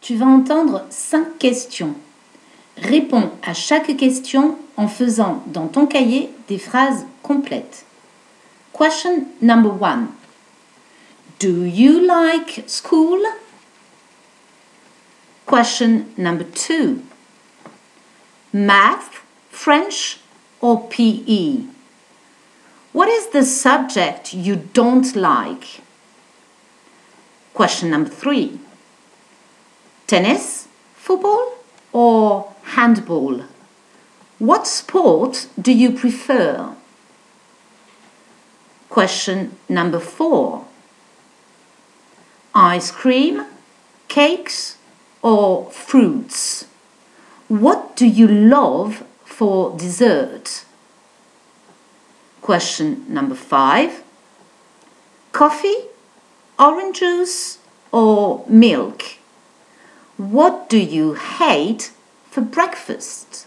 Tu 0.00 0.16
vas 0.16 0.26
entendre 0.26 0.86
cinq 0.90 1.38
questions. 1.38 1.94
Réponds 2.78 3.30
à 3.42 3.52
chaque 3.52 3.96
question 3.96 4.56
en 4.76 4.88
faisant 4.88 5.42
dans 5.46 5.68
ton 5.68 5.86
cahier 5.86 6.30
des 6.48 6.58
phrases 6.58 7.06
complètes. 7.22 7.84
Question 8.72 9.26
number 9.42 9.70
one. 9.70 10.08
Do 11.38 11.64
you 11.64 12.00
like 12.00 12.64
school? 12.66 13.20
Question 15.46 16.06
number 16.16 16.44
two. 16.44 17.02
Math, 18.52 19.22
French, 19.50 20.20
or 20.60 20.88
PE? 20.88 21.64
What 22.92 23.08
is 23.08 23.28
the 23.32 23.44
subject 23.44 24.32
you 24.32 24.56
don't 24.56 25.14
like? 25.14 25.82
Question 27.54 27.90
number 27.90 28.10
three. 28.10 28.58
Tennis, 30.10 30.66
football, 30.96 31.52
or 31.92 32.52
handball? 32.64 33.44
What 34.40 34.66
sport 34.66 35.46
do 35.56 35.70
you 35.70 35.92
prefer? 35.92 36.74
Question 38.88 39.56
number 39.68 40.00
four. 40.00 40.64
Ice 42.56 42.90
cream, 42.90 43.46
cakes, 44.08 44.78
or 45.22 45.70
fruits? 45.70 46.64
What 47.46 47.94
do 47.94 48.04
you 48.04 48.26
love 48.26 49.04
for 49.24 49.78
dessert? 49.78 50.64
Question 52.40 53.04
number 53.06 53.36
five. 53.36 54.02
Coffee, 55.30 55.82
orange 56.58 56.98
juice, 56.98 57.58
or 57.92 58.44
milk? 58.48 59.19
What 60.20 60.68
do 60.68 60.76
you 60.76 61.14
hate 61.14 61.92
for 62.30 62.42
breakfast? 62.42 63.46